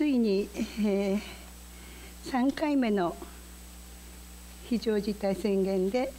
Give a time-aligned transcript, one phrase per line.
[0.00, 1.20] ついに、えー、
[2.24, 3.14] 3回目の
[4.66, 6.10] 非常事態宣言で、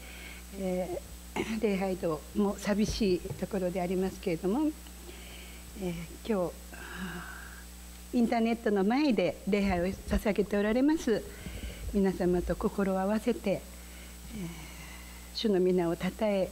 [0.59, 4.69] えー、礼拝堂も寂しいところでありますけれども、
[5.81, 6.51] えー、今
[8.11, 11.23] 日インターネットの前で礼拝を捧げておられます
[11.91, 13.61] 皆様と心を合わせて、え、
[15.33, 16.49] 主の皆をたたええ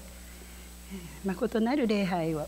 [1.26, 2.48] ー、誠なる礼拝を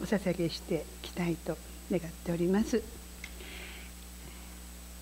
[0.00, 1.58] お捧げしていきたいと
[1.90, 2.99] 願っております。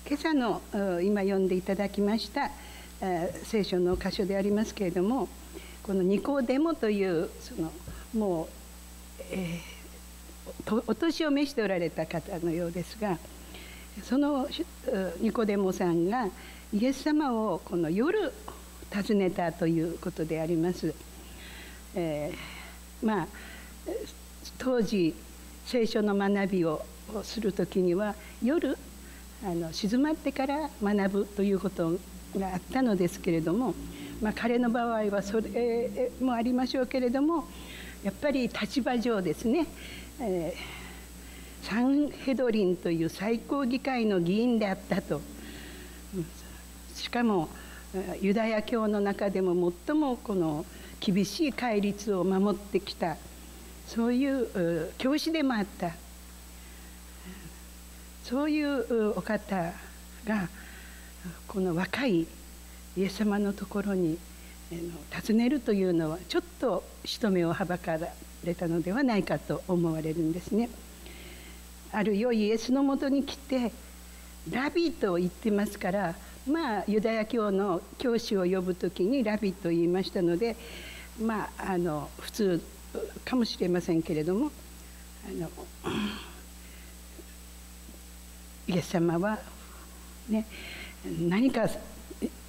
[0.09, 0.59] 今朝の
[1.03, 2.49] 今読んでいただきました
[3.43, 5.29] 聖書の箇所でありますけれども
[5.83, 7.71] このニコデモというその
[8.15, 8.47] もう、
[9.29, 13.19] えー、お年を召しておられた方のようですが
[14.01, 14.47] その
[15.21, 16.27] ニコデモさんが
[16.73, 18.33] イエス様をこの夜
[18.91, 20.91] 訪ねたということであります。
[21.93, 23.27] えー、まあ
[24.57, 25.13] 当時
[25.67, 26.83] 聖書の学びを
[27.21, 28.75] する時には夜
[29.41, 31.97] あの静まってから学ぶということ
[32.37, 33.73] があったのですけれども、
[34.21, 37.45] まあ、彼の場合はそれもありましょうけれども
[38.03, 39.65] やっぱり立場上ですね、
[40.19, 45.21] えー、サンヘドリンという最高議会の議員であったと。
[46.95, 47.49] しかも
[48.21, 50.65] ユダヤ教の中でも最もこの
[50.99, 53.15] 厳しい戒律を守ってきた
[53.87, 55.93] そういう教師でもあった
[58.23, 59.73] そういうお方
[60.25, 60.47] が
[61.47, 62.27] この若い
[62.97, 64.17] イエス様のところに
[65.27, 68.07] 訪ねるというのはちょっと人目をはばから
[68.43, 70.69] れたのではないかと思われるんですね。
[71.91, 73.71] あるよイエスのもとに来て
[74.51, 76.15] ラビと言ってますから
[76.47, 80.55] まあユダヤ教の教師を呼ぶ時にラビと言いましたので
[81.19, 82.61] まああの普通
[83.25, 84.51] かもしれませんけれども
[85.27, 85.49] あの
[88.69, 89.39] イエス様は
[90.29, 90.45] ね
[91.27, 91.67] 何か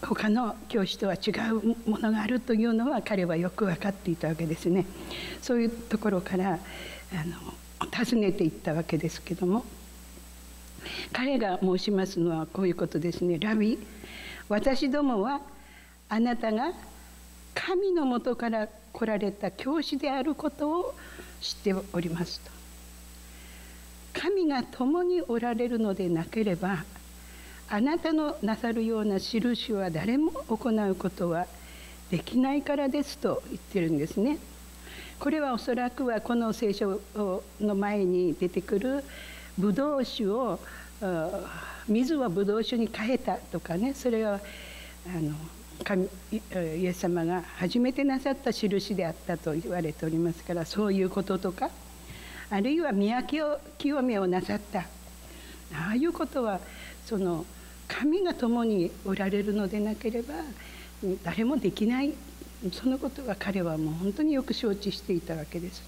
[0.02, 4.84] 他の教師とは違うものがあるというのは彼はよく分かっていたわけですね
[5.40, 6.56] そういうところからあ
[7.84, 9.64] の尋ねていったわけですけども
[11.12, 13.78] 彼が申しますのはこういうことですね「ラビ
[14.48, 15.40] 私どもは
[16.10, 16.72] あなたが
[17.54, 20.94] 神のもとから来られた教師であることを
[21.40, 22.59] 知っております」と。
[24.20, 26.84] 神が共におられるのでなければ
[27.70, 31.46] あなたのなさるような印は誰も行うことは
[32.10, 34.36] できないからですと言ってるんですね。
[35.18, 39.04] これはおそらくはこの聖書の前に出てくる
[39.56, 40.58] ブドウ酒を
[41.88, 44.40] 水をブドウ酒に変えたとかねそれは
[45.06, 45.32] あの
[45.84, 51.70] 神イエス様が初めてなさった印であったと言われておりますからそういうこととか
[52.50, 56.60] あるいは宮清めをなさったああいうことは
[57.06, 57.46] その
[57.86, 60.34] 神が共におられるのでなければ
[61.22, 62.12] 誰もできない
[62.72, 65.82] そのことは彼はもう本当によく承知していたわけです。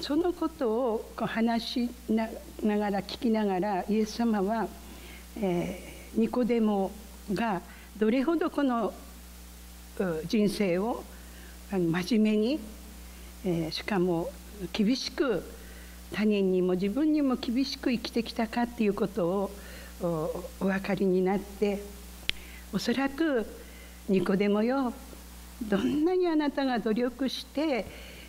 [0.00, 2.28] そのことを話しな
[2.78, 4.68] がら聞きながらイエス様は、
[5.36, 6.92] えー、ニコデモ
[7.32, 7.60] が
[7.98, 8.94] どれほどこの
[10.28, 11.02] 人生を
[11.70, 12.60] 真面目に、
[13.44, 14.30] えー、しかも
[14.72, 15.42] 厳しく
[16.12, 19.50] 他人にも自分にも厳しく生きてきたかっていうことを
[20.60, 21.82] お分かりになって
[22.72, 23.46] おそらく
[24.08, 24.92] ニコデモよ
[25.62, 27.86] どんなにあなたが努力して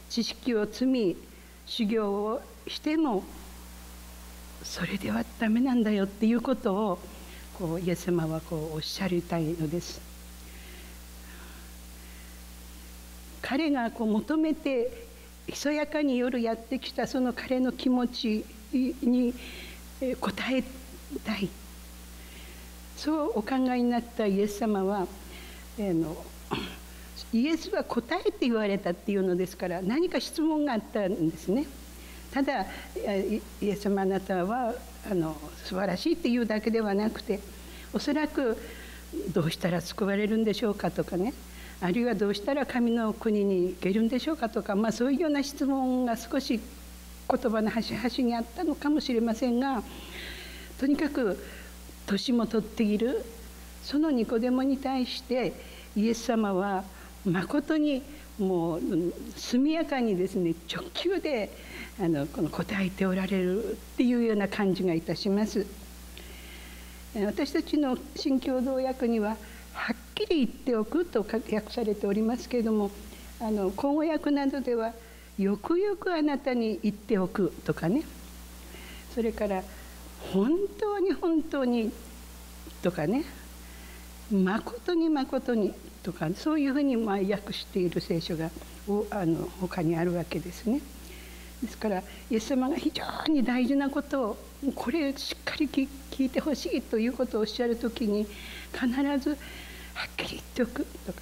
[0.09, 1.17] 知識を積み
[1.65, 3.23] 修行をしても
[4.63, 6.99] それではダメなんだよっていうことを
[7.59, 10.06] こうイエス様はこうおっしゃりたいのです。
[13.47, 14.91] 彼がこう求めて
[15.47, 19.33] ひそやかに夜やってきたその彼の気持ちに
[20.01, 20.63] 応え
[21.23, 21.47] たい
[22.97, 25.07] そうお考えになったイエス様は
[25.79, 26.17] あの
[27.31, 31.67] イエスは答えて言われたっていうのですから何か質問があったんですね。
[32.33, 32.65] ただ
[33.61, 34.73] イエス様あなたは
[35.09, 37.39] あの素晴らしいっていうだけではなくて
[37.93, 38.57] おそらく
[39.33, 41.33] どうしたら救われるんでしょうかとかね
[41.79, 46.59] あるいはどうしたら神の国に行けるんでしょうかとか、まあ、そういうような質問が少し
[47.29, 49.83] 言葉の端々にあったのかもしれませんが
[50.79, 51.37] とにかく
[52.07, 53.23] 年も取っている
[53.83, 55.53] そのニコデモに対して
[55.95, 56.83] イエス様は
[57.25, 58.01] まことに
[58.39, 58.81] もう
[59.35, 61.51] 速やかにですね直球で
[61.99, 65.65] あのこの答えておられるっていうような感じがいたします。
[67.15, 69.37] 私たちの新共同訳には
[69.77, 72.91] はっきり言っておくと訳されておりますけれども
[73.39, 74.93] あの口語訳などでは
[75.37, 78.03] よくよくあなたに言っておくとかね
[79.13, 79.63] それから
[80.33, 81.91] 本当に本当に
[82.81, 83.23] とかね
[84.31, 88.49] 誠に誠にとかそういうふうにま訳している聖書が
[89.11, 90.81] あの他にあるわけですね。
[91.61, 94.37] ですからイエス様が非常に大事なことを
[94.75, 95.87] これしっかり聞
[96.25, 98.27] いてほしいということをおっしゃる時に
[98.73, 98.87] 必
[99.19, 99.37] ず
[99.97, 100.85] はっきり言っておく。
[101.07, 101.21] とか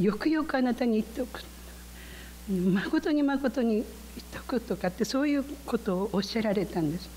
[0.00, 1.42] よくよくあなたに言っておく。
[2.50, 7.10] 誠に誠に言っておくとかってそういうことをおっしゃられたんです。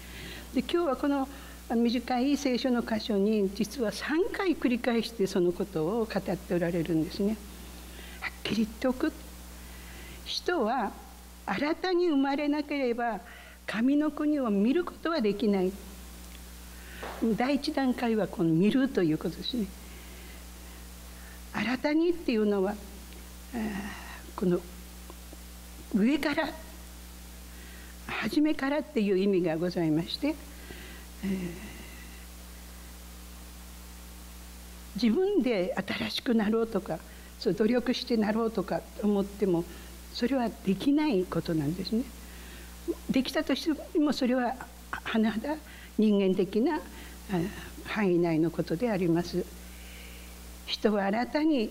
[0.54, 1.28] で今日はこの
[1.70, 7.38] 短い聖書の箇所に実は3回繰り返してそのことを語っておられるんですね。
[8.20, 9.14] はっきり言っておく。
[10.26, 10.92] 人は
[11.46, 13.22] 新たに生まれなければ
[13.66, 15.72] 神の国を見ることはできない。
[17.38, 19.66] 第一段階はこの見るということですね。
[21.56, 22.76] 新たにっていうのは
[24.36, 24.60] この
[25.96, 26.50] 上から
[28.08, 30.36] 初めからっていう意味がございまして、
[34.96, 37.00] 自分で新しくなろうとか
[37.40, 39.64] そう努力してなろうとか思っても
[40.14, 42.04] それはできないことなんですね。
[43.10, 44.56] できたとしてもそれは
[44.92, 45.56] 甚だ
[45.98, 46.80] 人間的な
[47.86, 49.46] 範囲内のことであります。
[50.66, 51.70] 人は新たに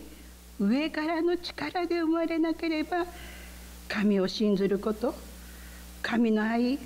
[0.60, 3.06] 上からの力で生まれなければ
[3.88, 5.14] 神を信ずること
[6.02, 6.78] 神の愛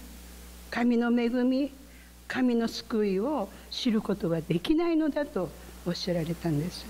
[0.71, 1.73] 神の恵み
[2.27, 5.49] 神の救いを知ることはできないのだと
[5.87, 6.85] おっしゃられたんです。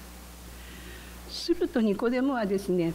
[1.31, 2.95] するとニコデモはですね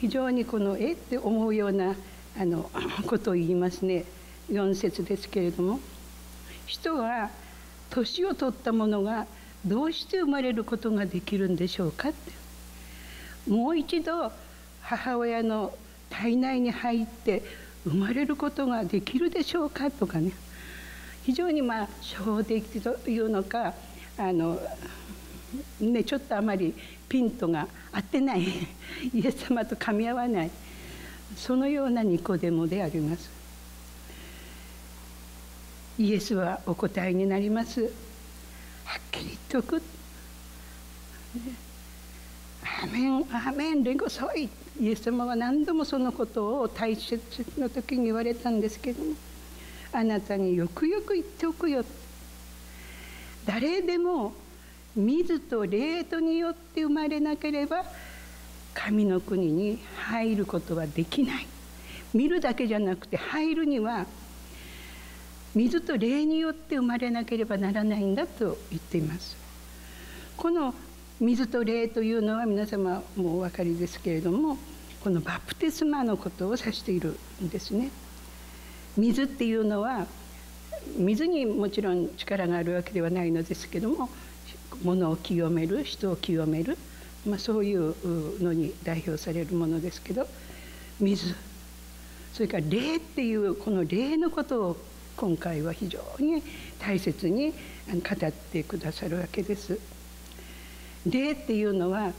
[0.00, 1.94] 非常にこのえって思うような
[2.38, 2.70] あの
[3.06, 4.04] ことを言いますね
[4.50, 5.80] 4節ですけれども
[6.66, 7.30] 人は
[7.90, 9.26] 年を取ったものが
[9.66, 12.32] どうして生まれることができるんでしょうかって。
[13.50, 14.32] もう一度
[14.80, 15.76] 母親の
[16.08, 17.42] 体内に入って
[17.84, 20.32] 生まれることができるでしょうかとかね。
[21.24, 23.74] 非常にまあ初歩的というのか
[24.16, 24.60] あの
[25.80, 26.74] ね、ちょっとあまり
[27.08, 28.42] ピントが合ってない
[29.12, 30.50] イエス様と噛み合わない
[31.36, 33.30] そのようなニコデモであります。
[35.98, 38.05] イエスはお答えになります。
[38.86, 39.82] はっきり言っておく
[42.82, 44.48] アメンアメンレゴソイ
[44.80, 47.20] イエス様は何度もそのことを大切
[47.58, 49.14] の時に言われたんですけども
[49.92, 51.84] あなたによくよく言っておくよ
[53.44, 54.32] 誰でも
[54.94, 57.84] 水と霊とによって生まれなければ
[58.74, 61.46] 神の国に入ることはできない。
[62.12, 64.06] 見るだけじゃなくて入るには
[65.56, 69.38] 水と霊によって生まれなければならないんだと言っています。
[70.36, 70.74] この
[71.18, 74.58] 水と霊というのは皆様もお分かりですけれども
[75.02, 77.90] このバプテスマのことを指しているんですね。
[78.98, 80.06] 水っていうのは
[80.98, 84.10] 水にもちろん力があるわけではないのですけども
[84.84, 86.76] 物を清める人を清める、
[87.26, 90.28] まあ、そういうのに代表されるものですけど
[91.00, 91.34] 水。
[92.34, 94.76] それから霊っていうこの霊のことを
[95.16, 96.42] 今回は非常に
[96.78, 99.78] 大切に語ってくださるわけです。
[101.06, 102.12] 霊っていうのは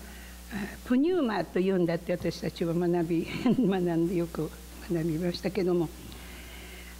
[0.86, 4.50] プニューマというんだって私たちは学び 学んでよく
[4.92, 5.90] 学びましたけども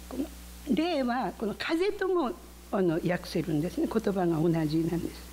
[0.08, 0.26] この
[0.74, 2.32] 霊はこの風とも
[2.70, 5.28] あの訳せるんですね言葉が同じなんです。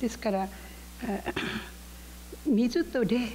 [0.00, 0.48] ですから
[2.44, 3.28] 水と霊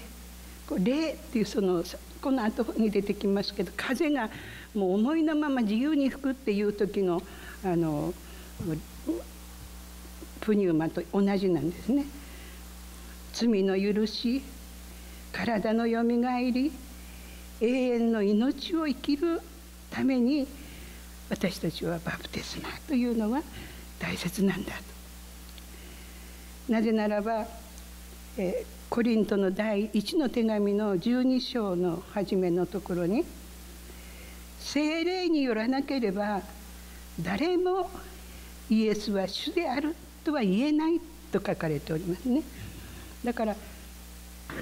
[0.77, 1.83] 霊っていうその
[2.21, 4.29] この後に出てきますけど風が
[4.73, 7.21] もう思いのまま自由に吹くっていう時の
[7.63, 8.13] あの
[10.39, 12.05] プニューマと同じなんですね。
[13.33, 14.41] 罪の許し
[15.31, 16.71] 体のよみがえり
[17.61, 19.41] 永遠の命を生きる
[19.89, 20.47] ために
[21.29, 23.41] 私たちはバプテスマというのは
[23.99, 24.73] 大切なんだ
[26.67, 27.45] となぜならば、
[28.37, 33.23] えコリントの第一の手紙の12章の初めのところに
[34.61, 36.41] 「精霊によらなければ
[37.19, 37.89] 誰も
[38.69, 41.01] イエスは主であるとは言えない」
[41.31, 42.43] と書かれておりますね。
[43.23, 44.59] だからごめ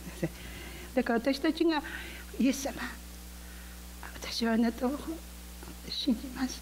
[0.00, 0.30] んなさい
[0.94, 1.82] だから私たちが
[2.38, 2.74] 「イエス様
[4.14, 4.98] 私はあなたを
[5.88, 6.60] 信じます」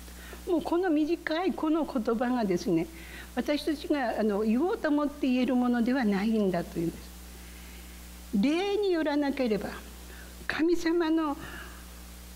[0.49, 2.87] もうこの短いこの言葉がですね
[3.35, 7.11] 私たちがあの言おうと思って言えるものではないんだというんです。
[8.35, 9.71] 霊によらなければ
[10.47, 11.37] 神様の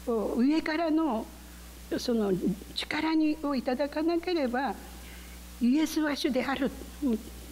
[0.06, 1.26] 上からの
[1.99, 2.32] その
[2.75, 4.75] 力にをいただかなければ
[5.61, 6.70] イエスは主である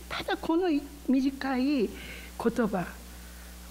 [0.09, 0.69] ただこの
[1.09, 1.89] 短い言
[2.39, 2.87] 葉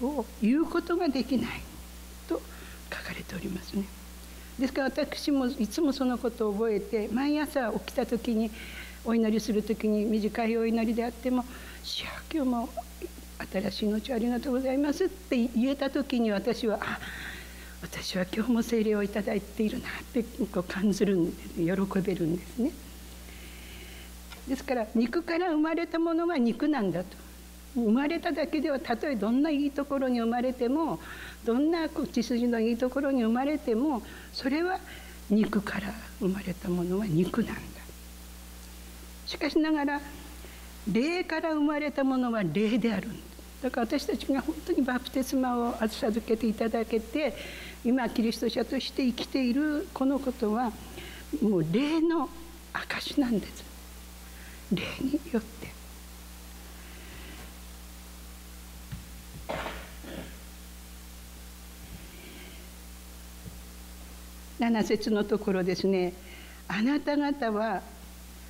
[0.00, 1.50] を言うことができない
[2.28, 2.40] と
[2.90, 3.84] 書かれておりますね。
[4.58, 8.50] ですから私もいつもそのことを覚えて毎朝起きた時に
[9.04, 11.44] お祈りする時に短いお祈りであっても
[11.82, 12.68] 「主よ今日も
[13.50, 16.98] 新しい命ありがとうございます」って言えた時に私は「あ
[17.82, 22.70] 私は今日も聖霊をいただいているな」ってこう感じるんです喜べるんですね。
[24.48, 27.16] ですから肉から生まれたものは肉なんだと。
[27.74, 31.00] 生まれただけではたとえどんないいところに生まれても
[31.46, 34.02] どんな血筋のいいところに生まれても
[34.34, 34.78] それは
[35.30, 37.60] 肉から生まれたものは肉なんだ。
[39.26, 40.00] しかしながら
[40.92, 43.31] 霊から生まれたものは霊であるんだ。
[43.62, 47.34] だから私たちが本当にバプテスマを授けていただけて
[47.84, 50.72] 今キリスト者として生きているこのことは
[51.40, 52.28] もう霊の
[52.72, 53.64] 証なんです。
[54.72, 55.72] 霊によって。
[64.58, 66.12] 7節のところですね。
[66.68, 67.82] あなた方は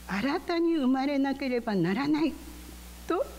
[0.07, 2.33] 新たに生まれなければならない。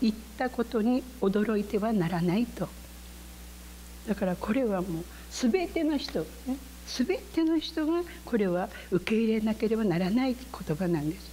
[0.04, 2.68] 言ったことに驚いてはならないと
[4.06, 11.32] だからこれはもう全ての人、ね、全ての人がこれは受け入れなければならない言葉なんです。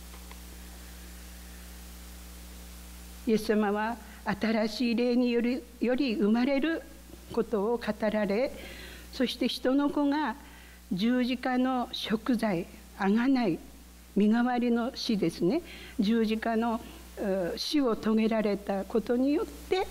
[3.28, 6.82] イエス様は新しい霊によりより生まれる
[7.34, 8.52] ことを語られ
[9.12, 10.36] そして人の子が
[10.92, 13.60] 十字架の贖罪あがない
[14.16, 15.62] 身代わりの死ですね
[16.00, 16.82] 十字架の
[17.56, 19.88] 死を遂げられたことによって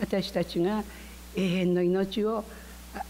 [0.00, 0.84] 私たちが
[1.36, 2.44] 永遠の命を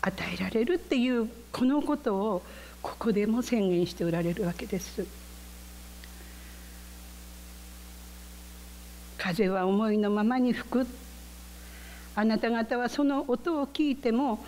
[0.01, 2.43] 与えられるっていうこのことを
[2.83, 5.05] ここでも宣言しておられるわけです。
[9.19, 10.87] 風は思いのままに吹く
[12.15, 14.45] あなた方はその音を聞いても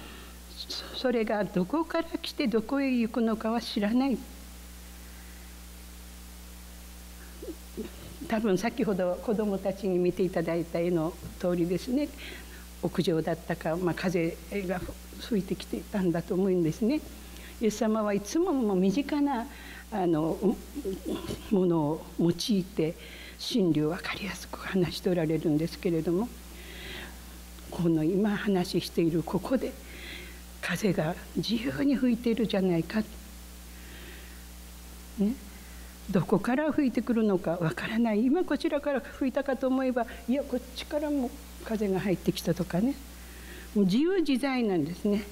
[0.96, 4.18] それがどこから来てどこへ行くのかは知らない
[8.30, 12.08] 多分先ほど子どもたちに見ていただいた絵の通りですね。
[12.80, 14.80] 屋上だったか、まあ、風が
[15.18, 17.00] 吹いてきていたんだと思うんですね。
[17.60, 19.48] イエス様はいつもも身近な
[19.90, 20.38] あの
[21.50, 22.94] ものを用いて
[23.36, 26.28] 真理を分かりやすく話しておられるんですけれども
[27.68, 29.72] この今話しているここで
[30.62, 33.00] 風が自由に吹いているじゃないか、
[35.18, 35.34] ね、
[36.10, 41.30] どこから吹いてくるのかわからない今こちらから吹いたかと思えばいやこっちからも
[41.64, 42.94] 風が入ってきたとかね
[43.74, 45.22] もう自由自在なんですね。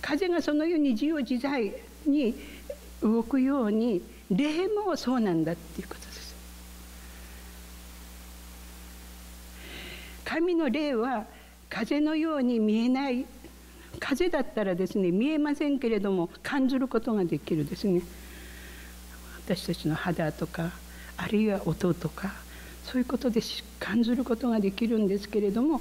[0.00, 1.74] 風がそのように自由自在
[2.06, 2.34] に
[3.02, 4.00] 動くように
[4.30, 6.34] 霊もそうなんだっていうことです。
[10.24, 11.26] 神の霊は
[11.68, 13.26] 風のように見えない
[13.98, 18.02] 風だったらですね見えませんけれども感じることができるですね。
[19.46, 20.72] 私たちの肌とか
[21.16, 22.34] あるいは音とか
[22.84, 23.40] そういうことで
[23.78, 25.80] 感じることができるんですけれども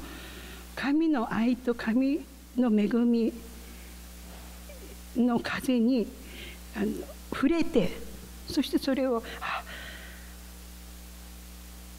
[0.76, 2.22] 神の愛と神
[2.58, 3.34] の恵み
[5.18, 6.08] の風に
[6.76, 6.86] あの
[7.34, 7.92] 触れて
[8.48, 9.24] そしてそれを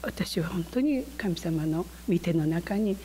[0.01, 2.95] 私は本当に神様の御手の中に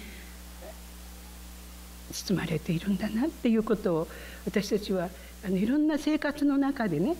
[2.12, 4.08] 包まれているんだなっていうことを
[4.44, 5.08] 私たちは
[5.44, 7.16] あのいろんな生活の中でね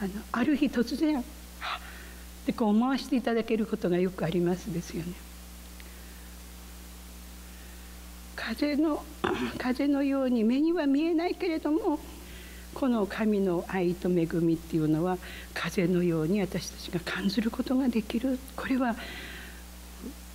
[0.00, 1.22] あのある日突然っ
[2.46, 5.12] てこう思わせていただけることがよくありますですよね。
[8.36, 9.04] 風の
[9.58, 11.98] 風のように目には見えないけれども
[12.72, 15.18] この神の愛と恵みっていうのは
[15.52, 18.94] 風のように私たちが感じることができるこれは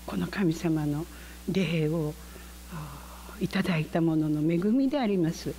[0.06, 1.06] この神様の
[1.50, 2.13] 霊を
[3.42, 5.54] いただいたものの恵みであります。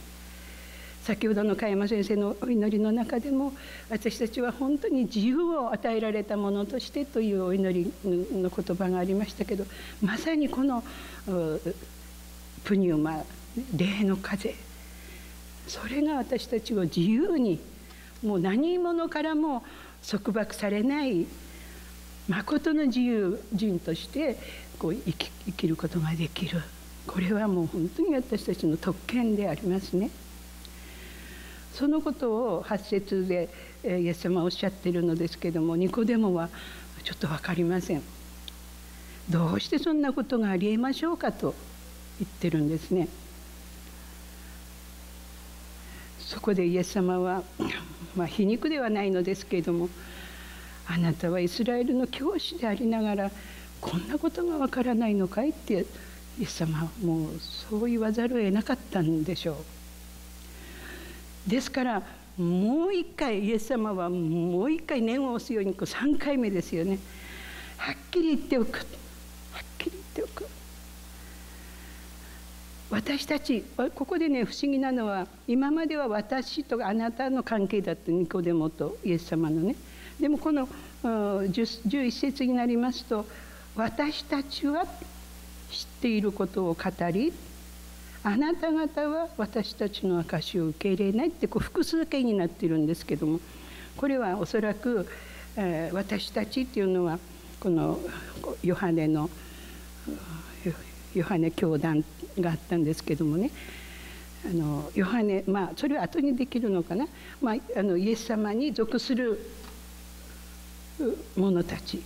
[1.04, 3.52] 先ほどの加山先生のお祈りの中でも
[3.90, 7.92] 私たちは本当に自由を与えられたものとしてというお祈り
[8.32, 9.66] の言葉がありましたけど
[10.00, 10.82] まさにこの
[12.64, 13.22] プニューマ
[13.76, 14.54] 霊の風
[15.68, 17.60] それが私たちを自由に
[18.24, 19.62] もう何者からも
[20.08, 21.26] 束縛されない
[22.28, 24.38] 誠の自由人として
[24.78, 26.62] こう生き生きることができる。
[27.06, 30.10] これはもう本当に私たちの特権でありますね。
[31.72, 33.48] そのことを8節で
[33.84, 36.48] イエス様はおっしゃっているのですけどもニコデモは
[37.02, 38.02] ちょっと分かりません。
[39.28, 41.54] どうしてそんなことがありえましょうかと
[42.18, 43.08] 言ってるんですね。
[46.20, 47.42] そこでイエス様は、
[48.16, 49.88] まあ、皮肉ではないのですけれども
[50.86, 53.30] あなたはイスラエルの教師でありながら
[53.80, 55.86] こんなことがわからないのかいって
[56.38, 59.52] イエス様もうそう言わざるを得なかったんでしょ
[61.46, 61.50] う。
[61.50, 62.02] ですから
[62.36, 66.98] もう一回イエス様はもう一回念を押すようにこう3回目ですよね。
[67.76, 68.84] はっきり言っておくはっ
[69.78, 70.48] きり言っておく
[72.90, 73.64] 私たち
[73.94, 79.74] ここでね不思議なのは今までは私とあなたの関係だったニコデモとイエス様のね
[80.18, 80.68] でもこの
[81.02, 83.26] 11節になりますと
[83.76, 84.86] 私たちは
[85.70, 87.32] 知っていることを語り
[88.22, 93.40] あなた方は私たちの証を受け入れないってこう複数形になってるんですけども
[93.96, 95.06] これはおそらく、
[95.56, 97.18] えー、私たちっていうのは
[97.60, 97.98] この
[98.62, 99.28] ヨハネの
[101.14, 102.04] ヨハネ教団
[102.40, 103.50] があったんですけどもね
[104.46, 107.06] あのヨハネまあそれは後にできるのかな、
[107.40, 109.38] まあ、あのイエス様に属する
[111.36, 112.02] 者たち。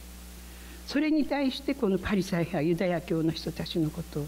[0.89, 4.25] それに対してこのパリサイ派ユダヤ教の人たちのこと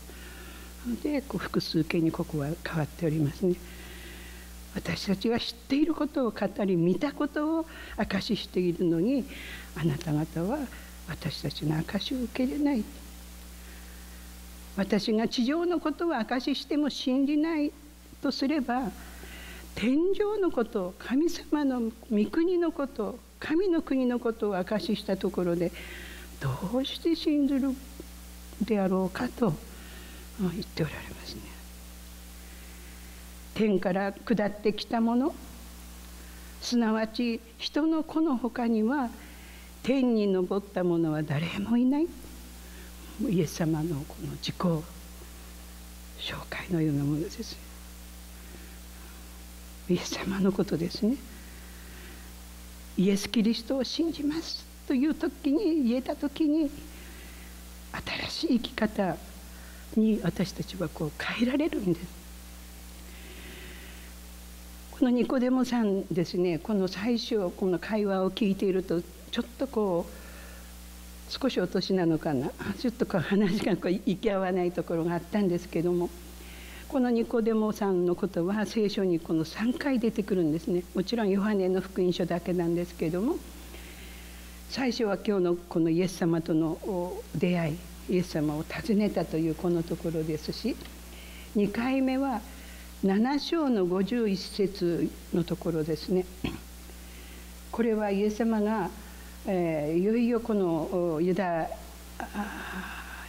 [1.03, 3.57] でこう複数形にここは変わっておりますね。
[4.75, 9.25] 私たちは知っていることを語り見たことを証ししているのに
[9.75, 10.59] あなた方は
[11.09, 12.85] 私たちの証を受け入れない
[14.77, 17.73] 私が地上のことを証ししても信じない
[18.23, 18.93] とすれば
[19.75, 25.73] 天上のこと神様の御国のこと神の国のことを証ししたところで
[26.41, 27.75] どうして信ずる
[28.63, 29.53] であろうかと
[30.41, 31.43] 言っておられますね。
[33.55, 35.35] 天から下ってきたもの
[36.63, 39.11] すなわち人の子のほかには
[39.83, 42.07] 天に昇った者は誰もいない。
[43.29, 44.85] イエス様のこの自己紹
[46.49, 47.57] 介のようなものです。
[49.91, 51.17] イエス様のことですね。
[52.97, 54.70] イエス・キリストを信じます。
[54.91, 56.69] という時に言えた時に
[58.27, 59.17] 新しい生き方
[59.95, 62.07] に私たちはこう変えられるんです。
[64.91, 69.01] このニコデモさんですねこの最初この会話を聞いていると
[69.31, 76.11] ちょっとこう少しお年なのかなちょっとこう話がこう行き合わないところがあったんですけども
[76.89, 80.83] このニコデモさんのことは聖書にこの3回出てくるんですね。
[80.97, 83.37] もちろんヨハネの福音書だけなんですけども
[84.71, 86.79] 最初は今日のこのイエス様との
[87.35, 87.79] 出会い
[88.09, 90.77] イエス様を訪ねたというこのところですし
[91.57, 92.41] 2回目は
[93.05, 96.25] 7章の51節のところですね。
[97.73, 98.91] これはイエス様が
[99.47, 101.69] えー、いよいよこのユダ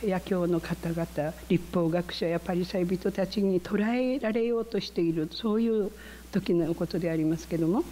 [0.05, 5.91] ヤ教の方々立法学者やパリサイ人たちに捉えられようとしているそういう
[6.31, 7.83] 時のことでありますけども、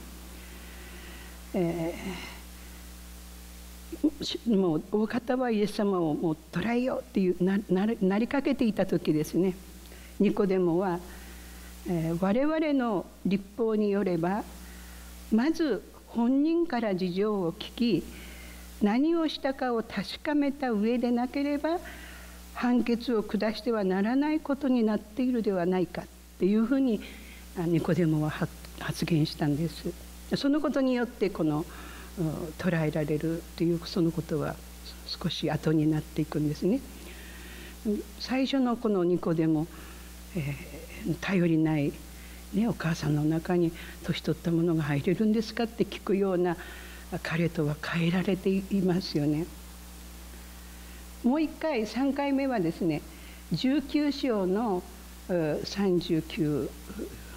[1.53, 2.38] えー、
[4.47, 9.55] もう大方はイエス様をもう捉えようっていうなりかけていた時ですね
[10.19, 10.99] ニコデモは、
[11.87, 14.43] えー、我々の立法によれば
[15.31, 18.03] まず本人から事情を聞き
[18.81, 21.79] 何をしたかを確かめた上でなければ
[22.53, 26.05] 判決を下してはならないことになっているではないかっ
[26.39, 27.01] ていうふうに
[27.57, 29.91] ニコデモは発言したんです。
[30.35, 31.65] そのことによってこの
[32.57, 34.55] 捉えられるというそのことは
[35.05, 36.81] 少し後になっていくんですね。
[38.19, 39.67] 最初のこのニコデモ、
[40.35, 41.93] えー、頼りない
[42.53, 43.71] ね、お母さんの中に
[44.03, 46.57] 年取ったものが入れるんですかって聞くような
[47.21, 49.45] 彼とは変えられていますよね。
[51.23, 53.01] もう一回3回目はですね
[53.53, 54.81] 19章の
[55.27, 56.69] 39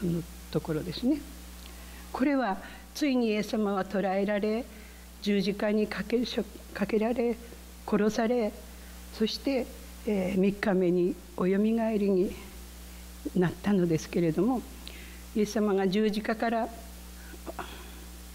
[0.05, 1.21] のところですね。
[2.13, 2.59] これは
[2.95, 4.65] ついにイエス様は捕らえられ
[5.23, 6.19] 十字架にかけ
[6.75, 7.37] かけられ
[7.87, 8.53] 殺され
[9.15, 9.67] そして、
[10.07, 12.35] えー、3日目におよみがえりに
[13.37, 14.63] なったのですけれども
[15.35, 16.69] イエス様が十字架から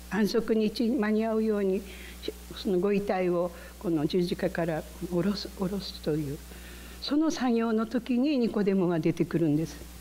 [0.10, 1.82] 安息日に間に合うように
[2.56, 6.38] そのご遺体をこの十字架から下ろす下ろすという
[7.02, 9.97] その作業の時にニコデモが出てくるんです。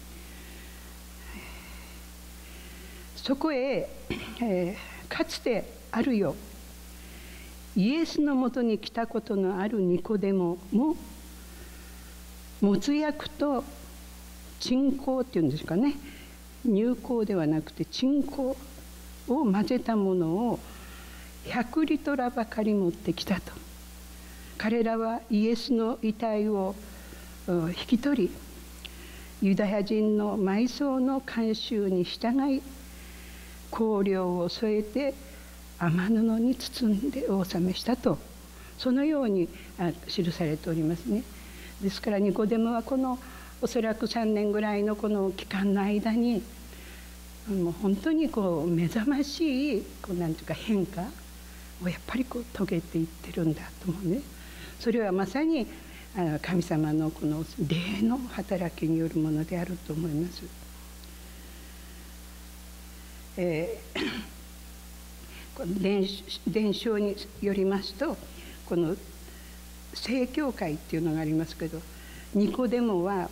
[3.27, 3.89] そこへ、
[4.41, 6.37] えー、かつてあるよ。
[7.75, 10.95] イエスのもとに来たことのあるニコデモも
[12.63, 13.65] 没薬と
[14.61, 15.95] 鎮香っていうんですかね。
[16.65, 18.57] 乳香ではなくて鎮香を
[19.27, 20.61] 混ぜたものを
[21.47, 23.51] 100リトラばかり持ってきたと。
[24.57, 26.77] 彼らはイエスの遺体を
[27.49, 28.31] 引き取り
[29.43, 32.63] ユダヤ人の埋葬の慣習に従い
[33.77, 35.13] 香料を添えて
[35.79, 38.19] 雨布に包んでお納めしたと
[38.79, 39.49] そのように
[40.09, 41.23] 記されておりますね。
[41.83, 43.19] ですからニコデムはこの
[43.61, 46.43] おそらく3年ぐらいのこの期間の間に
[47.49, 51.03] もう本当にこう目覚ましいこうなんていうか変化
[51.83, 54.21] をやっぱりこう遂げていってるんだと思うね。
[54.81, 55.67] それはまさに
[56.41, 60.66] 神様のこの霊の働きによるものであると思います。
[63.39, 64.01] えー、
[65.55, 66.07] この伝
[66.47, 68.17] 伝承によりますと
[68.65, 68.97] この
[69.95, 71.81] 正教会っていうのがありますけど
[72.35, 73.29] ニコデモは、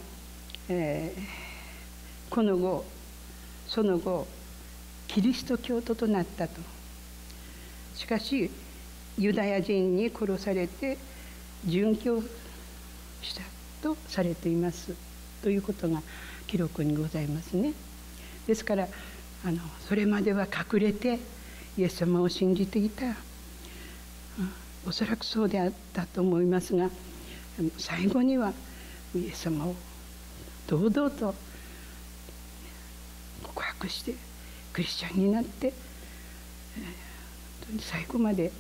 [0.68, 2.84] えー、この後
[3.66, 4.26] その後
[5.08, 6.60] キリスト教徒となったと
[7.94, 8.50] しかし
[9.18, 10.98] ユダヤ人に殺されて
[11.66, 12.22] 殉教
[13.22, 13.42] した
[13.82, 14.94] とされています
[15.42, 16.02] ということが
[16.46, 17.72] 記録にございますね。
[18.46, 18.88] ですから
[19.46, 21.18] あのそれまでは隠れて
[21.76, 23.14] イエス様を信じていた、うん、
[24.86, 26.88] おそらくそうであったと思いますが
[27.78, 28.52] 最後には
[29.14, 29.74] イエス様を
[30.66, 31.34] 堂々と
[33.42, 34.14] 告白して
[34.72, 35.72] クリスチャンになって
[37.80, 38.50] 最後まで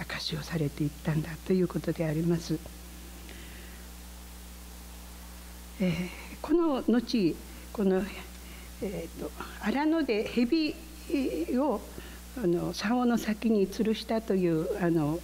[0.00, 2.58] 証しをされていったんだということであります。
[5.80, 6.08] えー、
[6.40, 7.36] この後
[7.72, 8.02] この、
[8.82, 10.74] えーと、荒野で蛇
[11.58, 11.80] を
[12.42, 15.20] あの竿の先に吊るしたというあの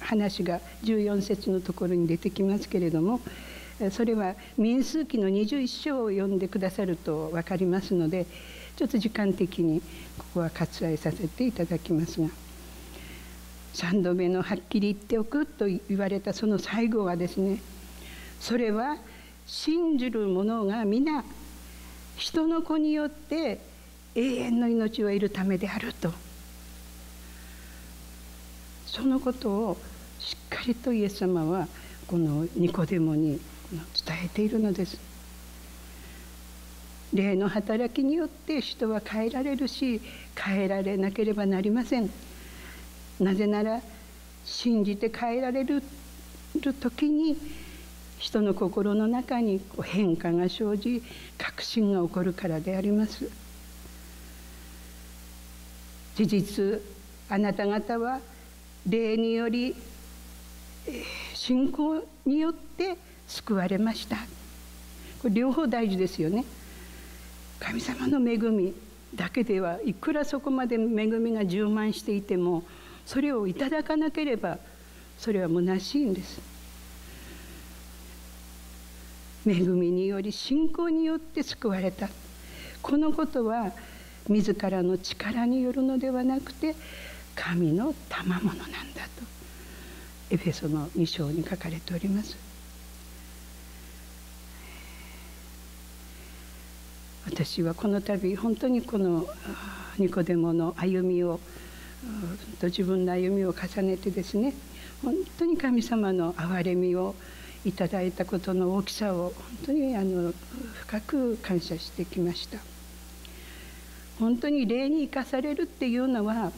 [0.00, 3.20] 話が14節のところに出てきますけれども
[3.90, 8.26] それは民数記の21章を読んでくださると分かりますので
[8.76, 9.80] ちょっと時間的に
[10.18, 12.28] ここは割愛させていただきますが
[13.74, 17.60] 3度目のはっきり言っておくと言われたその最後はですね
[18.40, 18.96] それは
[19.46, 21.24] 信じる者が皆
[22.16, 23.60] 人の子によって
[24.14, 26.12] 永遠の命を得るためであると。
[28.86, 29.76] そのことを
[30.18, 31.68] しっかりとイエス様は
[32.06, 33.38] このニコデモに
[33.70, 34.98] 伝えているのです。
[37.12, 40.00] 霊の働きによって人は変えられるし
[40.34, 42.10] 変えられなければなりません。
[43.20, 43.82] なぜなら
[44.44, 45.82] 信じて変えられる
[46.80, 47.36] 時に
[48.26, 51.00] 人の心の中に変化が生じ
[51.38, 53.30] 確信が起こるからであります。
[56.16, 56.80] 事実
[57.28, 58.18] あなた方は
[58.84, 59.76] 霊により
[61.34, 62.96] 信仰によって
[63.28, 64.16] 救われました。
[65.22, 66.44] これ両方大事ですよね。
[67.60, 68.74] 神様の恵み
[69.14, 72.64] だけではいくらそこまで恵みが充満していても
[73.06, 74.58] それをいただかなければ
[75.16, 76.55] それは虚しいんです。
[79.46, 82.08] 恵みにより信仰によって救われた。
[82.82, 83.72] このことは
[84.28, 86.74] 自らの力によるのではなくて
[87.34, 88.74] 神の賜物なんだ
[89.16, 89.22] と。
[90.30, 92.36] エフェソの2章に書かれております。
[97.26, 99.26] 私はこの度本当にこの
[99.98, 101.40] ニコデモの歩みを
[102.60, 104.54] と自分の歩みを重ねてですね
[105.02, 107.14] 本当に神様の憐れみを
[107.66, 109.34] いただいたことの大きさを本
[109.66, 110.32] 当にあの
[110.82, 112.58] 深く感謝してきました。
[114.20, 116.52] 本当に礼に生かされるっていうのはあの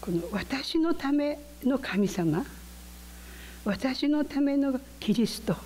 [0.00, 2.44] この私のための神様
[3.64, 5.56] 私のためのキリスト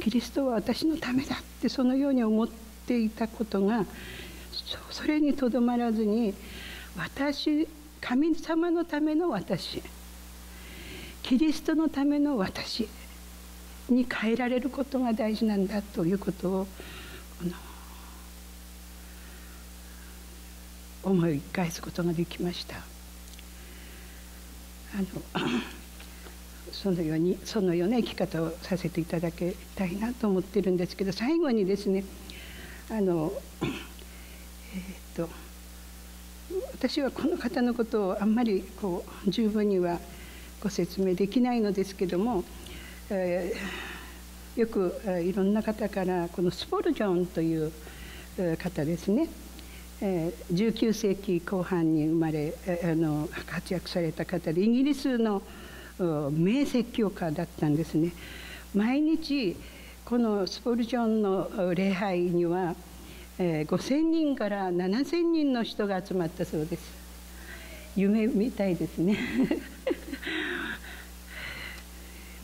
[0.00, 3.84] キリストは私のためだってそのように思っていたことが
[4.90, 6.34] それにとどまらずに
[6.96, 7.68] 私
[8.00, 9.82] 神様のための私
[11.22, 12.88] キリストのための私
[13.88, 16.66] に変えられることが大事なんだということを
[21.02, 22.76] 思い返すことができました。
[24.94, 25.50] あの
[26.70, 32.04] そのようにそのような生き方をさせていただきたいなと思ってるんですけど最後にですね
[32.90, 33.32] あの
[33.62, 35.28] えー、っと
[36.72, 39.98] 私はこの方のことをあんまりこう十分には
[40.62, 42.44] ご説明できないのですけども、
[43.10, 47.72] えー、よくいろんな方からこのスポルジョンという
[48.58, 49.28] 方ですね
[50.00, 55.42] 19世紀後半に生まれあの活躍された方でイギリスの
[56.30, 58.12] 名説教家だったんですね。
[58.74, 59.56] 毎日
[60.04, 62.74] このスポルジョンの礼拝には
[63.38, 66.82] 5,000人から7,000人の人が集まったそうです。
[67.96, 69.18] 夢みたいですね。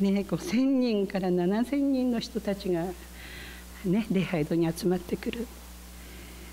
[0.01, 2.85] ね5,000人から7,000人の人たちが
[3.85, 5.47] ね礼拝堂に集まってくる。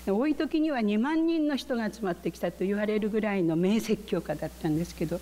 [0.08, 5.20] 多い時には2万人の人が集まってきたと言われるぐらいの名説教家だったんですけど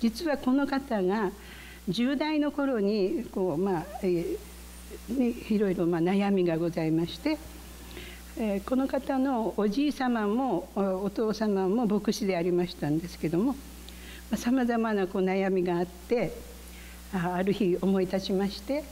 [0.00, 1.32] 実はこの方が
[1.88, 4.38] 10代の頃にこう、まあえー
[5.18, 7.38] ね、いろいろま悩みがございまして、
[8.38, 13.56] え、この方のおじい様もお父様も牧師でありましたんですけども
[14.36, 16.32] さまざ、まなこう悩みがあって
[17.12, 18.84] ある日思い立ちまして、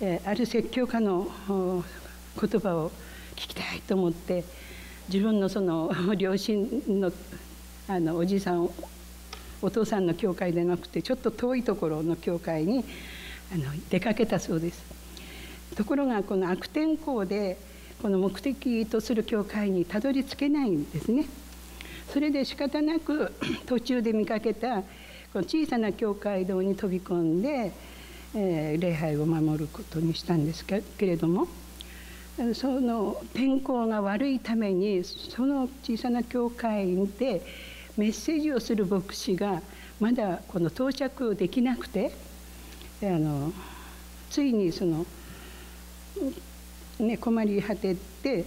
[0.00, 2.90] え、ある説教家の言葉を
[3.34, 4.44] 聞きたいと思って
[5.08, 7.12] 自分のその 両親の
[7.88, 8.70] あのおじいさん
[9.60, 12.84] お父さんの教会でなくてちょっと遠いところの教会に
[13.52, 14.84] あの出かけたそうです。
[15.74, 17.56] ところがこの悪天候で
[18.02, 21.26] この目的とする教会にたどり着けないんですね。
[22.12, 23.32] それで仕方なく
[23.66, 24.82] 途中で見かけた
[25.32, 27.72] この小さな教会堂に飛び込んで、
[28.34, 31.48] えー、礼拝を守ることにしたんですけれども
[32.54, 37.42] その天候が悪いためにその小さな教会で
[37.96, 39.62] メッセージをする牧師が
[40.00, 42.12] まだこの到着できなくて
[43.02, 43.52] あの
[44.30, 45.06] ついにその、
[46.98, 48.44] ね、困り果てて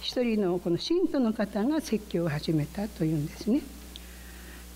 [0.00, 3.62] 一人のこの信徒の方が説教を始めたというんですね。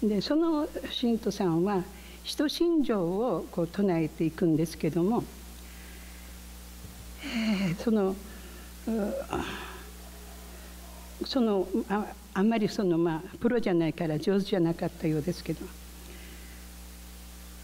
[0.02, 1.82] でその信徒さんは
[2.24, 5.24] 人心情をこう唱えていくんですけども、
[7.24, 8.14] えー、その
[11.24, 15.64] そのああんまりそのまあプロじゃないから上手じゃなかったようですけど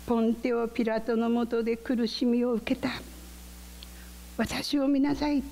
[0.08, 2.88] ポンテオ・ピラトのもとで苦しみを受けた。
[4.38, 5.42] 私を見なさい。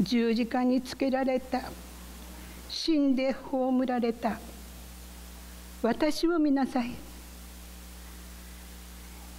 [0.00, 1.60] 十字架につけられた。
[2.70, 4.38] 死んで葬られた。
[5.82, 6.92] 私を見なさい。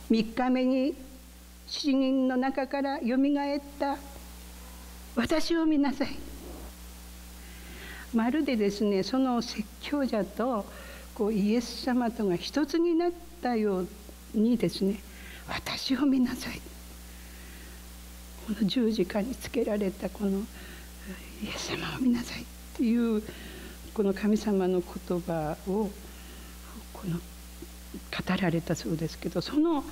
[0.09, 0.93] 3日目に
[1.65, 3.97] 死人の中からよみがえった。
[5.15, 6.09] 私を見なさい。
[8.13, 10.65] まるでですねその説教者と
[11.15, 13.87] こうイエス様とが一つになったよう
[14.33, 14.99] にですね
[15.47, 16.59] 私を見なさい。
[18.47, 20.39] この十字架につけられたこの
[21.41, 22.45] イエス様を見なさい。
[22.73, 23.23] っていう
[23.93, 25.89] この神様の言葉を
[26.93, 29.83] この語られたそうですけどその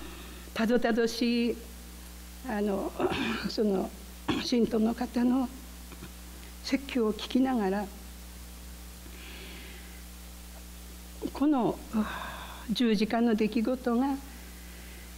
[0.53, 1.57] たどたどしい
[2.47, 2.91] あの
[3.49, 3.89] その
[4.43, 5.49] 信徒の方の
[6.63, 7.85] 説教を聞きながら
[11.33, 11.77] この
[12.71, 14.15] 十字架の出来事が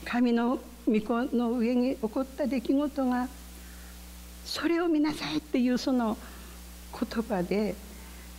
[0.06, 3.28] 神の御子の上に起こった出来事が
[4.46, 6.18] それを見なさいっていうその
[6.92, 7.76] 言葉で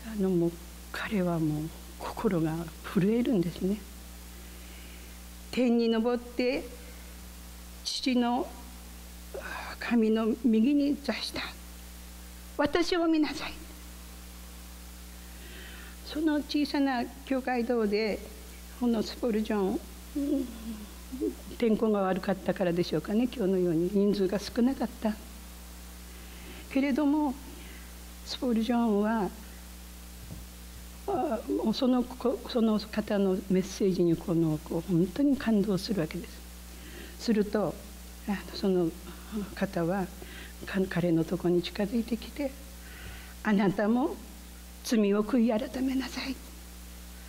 [0.07, 0.53] あのもう
[0.93, 2.53] 彼はもう心が
[2.95, 3.79] 震えるんですね。
[5.51, 6.65] 天に昇って
[7.85, 8.49] 父の
[9.79, 11.43] 神の右に座した。
[12.57, 13.53] 私を見なさい。
[16.07, 18.19] その小さな教会堂で
[18.81, 19.81] このスポルジョン
[21.59, 23.29] 天候が悪かったからでしょうかね。
[23.35, 25.15] 今日のように人数が少なかった。
[26.73, 27.35] けれども
[28.25, 29.31] スポルジョンは
[31.75, 32.05] その
[32.49, 36.43] その方のメッセージにこのこう本当に感動するわけです。
[37.19, 37.75] すると
[38.55, 38.91] その
[39.55, 40.07] 方は
[40.89, 42.51] 彼のとこに近づいてきて
[43.43, 44.17] 「あなたも
[44.85, 46.37] 罪を悔い改めなさい」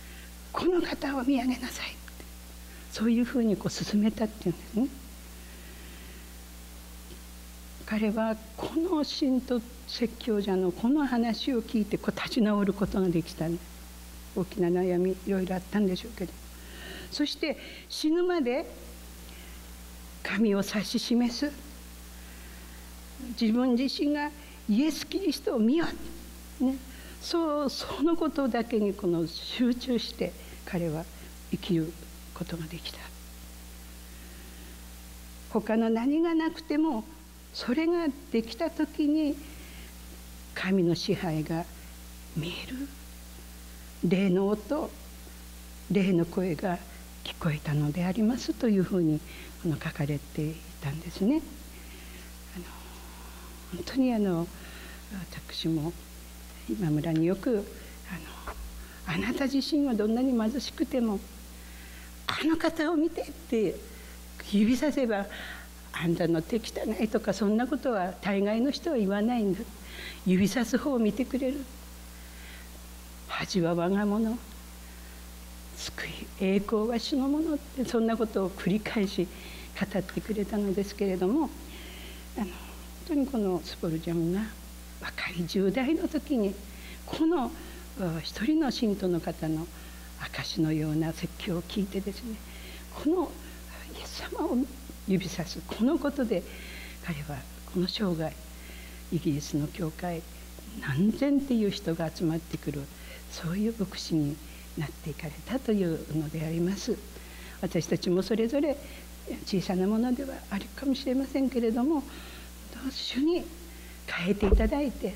[0.52, 1.96] 「この方を見上げなさい」
[2.92, 4.88] そういうふうにこう進めたっていうんですね。
[7.86, 9.60] 彼はこの信徒
[9.94, 13.46] 説教者のこの話を聞いてこう立ち直ることができた、
[14.34, 16.32] 大きな悩みいろいろあったんでしょうけど。
[17.12, 17.56] そして
[17.88, 18.66] 死ぬまで
[20.24, 21.52] 神を指し示す。
[23.40, 24.32] 自分自身が
[24.68, 25.86] イエス・キリストを見よ
[26.60, 26.74] う、ね、
[27.20, 30.32] そうそのことだけにこの集中して
[30.66, 31.04] 彼は
[31.52, 31.92] 生きる
[32.34, 32.98] ことができた。
[35.50, 37.04] 他の何がなくても
[37.52, 39.36] それができた時に
[40.54, 41.64] 神の支配が
[42.36, 42.88] 見える
[44.04, 44.90] 霊の音
[45.90, 46.78] 霊の声が
[47.24, 49.20] 聞こえたのでありますというふうに
[49.64, 51.40] 書かれていたんですね。
[52.56, 52.64] あの
[53.76, 54.46] 本当にあの
[55.32, 55.92] 私も
[56.68, 57.66] 今村によく
[58.10, 61.20] あの「あなた自身はどんなに貧しくても
[62.26, 63.76] あの方を見て」って
[64.50, 65.26] 指させば
[65.92, 69.60] あんたの手汚いとかそんなことは大概の人は言わないんだ
[70.26, 71.64] 指さす方を見てくれる。
[73.28, 74.38] 恥は我が物。
[75.76, 77.54] 救い栄光は主のもの。
[77.54, 79.26] ってそんなことを繰り返し
[79.74, 81.50] 語ってくれたのですけれども
[82.36, 82.52] あの本
[83.08, 84.40] 当にこのスポルジャンが
[85.00, 86.54] 若い10代の時に
[87.04, 87.50] この
[88.22, 89.66] 一人の信徒の方の
[90.20, 92.36] 証のような説教を聞いてですね
[92.94, 93.30] この
[93.96, 94.56] イエス様を
[95.06, 96.42] 指さすこのことで
[97.04, 97.40] 彼は
[97.72, 98.34] この生涯
[99.12, 100.22] イギリスの教会
[100.80, 102.82] 何千っていう人が集まってくる
[103.30, 104.36] そういう牧師に
[104.78, 106.96] なっていかれたというのであります。
[107.60, 108.76] 私たちもそれぞれ
[109.46, 112.02] 小さなものではあるかもしれませんけれども
[112.90, 113.42] 主に
[114.06, 115.14] 変えていただいて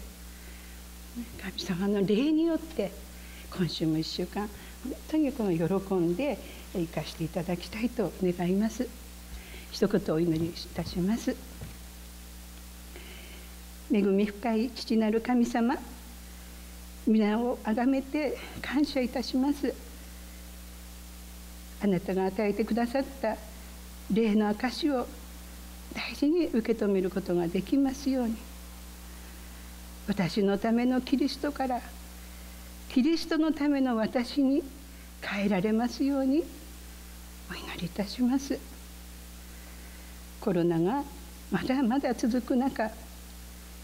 [1.42, 2.90] 神様の霊によって
[3.51, 4.48] 今週も1週間
[4.85, 6.38] 本当にこの喜んで
[6.72, 8.88] 生かしていただきたいと願います。
[9.70, 11.37] 一言お祈りいたします。
[13.90, 15.77] 恵み深い父なる神様
[17.07, 19.72] 皆をあがめて感謝いたします。
[21.83, 23.37] あなたが与えてくださった
[24.12, 25.07] 霊の証を
[25.94, 28.37] 大事に受け止めることができますように。
[30.07, 31.81] 私のためのキリストから
[32.90, 34.62] キリストのための私に
[35.22, 36.44] 変えられますように
[37.51, 38.59] お祈りいたします。
[40.40, 41.05] コロナが
[41.51, 42.90] まだまだ続く中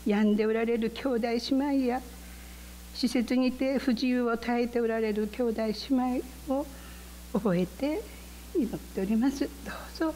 [0.06, 2.02] 病んでおられる兄弟姉妹や
[2.94, 5.74] 施設にて不自由を耐えておられる兄弟姉
[6.48, 6.66] 妹を
[7.32, 8.02] 覚えて
[8.56, 9.40] 祈っております。
[9.40, 10.14] どうぞ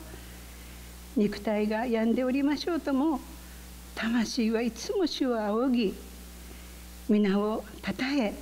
[1.17, 3.21] 肉体が病んでおりましょうとも
[3.97, 5.95] 魂はいつも主を仰ぎ
[7.09, 8.35] 皆をたたえ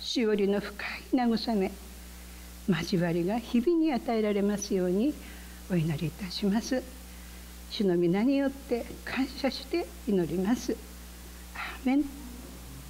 [0.00, 1.72] 主よりの深い慰め
[2.68, 5.12] 交わりが日々に与えられますように
[5.70, 6.82] お祈りいたします。
[7.76, 10.76] 主の皆によって感謝して祈ります。
[11.56, 12.23] アーメン。